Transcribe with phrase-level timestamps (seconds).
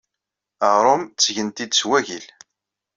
[0.67, 2.25] Aɣrum ttgen-t-id s wagil.